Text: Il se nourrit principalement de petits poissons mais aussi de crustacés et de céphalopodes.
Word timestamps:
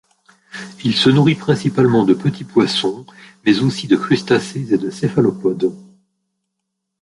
Il 0.83 0.95
se 0.95 1.11
nourrit 1.11 1.35
principalement 1.35 2.03
de 2.05 2.15
petits 2.15 2.43
poissons 2.43 3.05
mais 3.45 3.59
aussi 3.61 3.85
de 3.87 3.95
crustacés 3.95 4.73
et 4.73 4.77
de 4.79 4.89
céphalopodes. 4.89 5.75